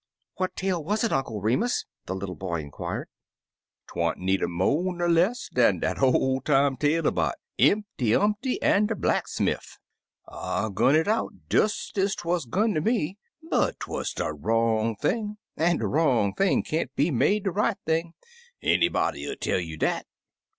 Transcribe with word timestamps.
"What 0.37 0.55
tale 0.55 0.83
was 0.83 1.03
it, 1.03 1.11
Uncle 1.13 1.41
Remus?" 1.41 1.85
the 2.07 2.15
iittle 2.15 2.35
boy 2.35 2.59
inquired." 2.59 3.07
Twant 3.87 4.17
needer 4.17 4.47
mo' 4.47 4.89
ner 4.89 5.07
less 5.07 5.47
dan 5.53 5.77
dat 5.77 6.01
ol* 6.01 6.41
time 6.41 6.75
tale 6.75 7.11
'bout 7.11 7.35
*Impty 7.59 8.19
Umpty 8.19 8.59
an' 8.63 8.87
de 8.87 8.95
Black 8.95 9.27
smiff.' 9.27 9.77
I 10.27 10.69
gun 10.73 10.95
it 10.95 11.07
out 11.07 11.33
des 11.49 11.65
ez 11.97 12.15
'twuz 12.15 12.45
gun 12.49 12.73
ter 12.73 12.81
me, 12.81 13.19
but 13.43 13.77
'twuz 13.79 14.11
de 14.15 14.33
wrong 14.33 14.95
thing— 14.95 15.37
an' 15.55 15.77
de 15.77 15.85
wrong 15.85 16.33
thing 16.33 16.63
can't 16.63 16.91
be 16.95 17.11
made 17.11 17.43
de 17.43 17.51
right 17.51 17.77
thing. 17.85 18.15
Any 18.63 18.87
body'll 18.89 19.35
tell 19.35 19.59
you 19.59 19.77
dat." 19.77 20.07